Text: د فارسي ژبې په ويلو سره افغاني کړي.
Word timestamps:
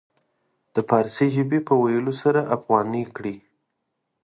د 0.73 0.77
فارسي 0.89 1.27
ژبې 1.35 1.59
په 1.67 1.73
ويلو 1.83 2.13
سره 2.21 2.41
افغاني 2.55 3.03
کړي. 3.15 3.35